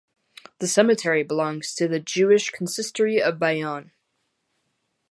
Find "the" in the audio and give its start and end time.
0.57-0.67, 1.87-1.99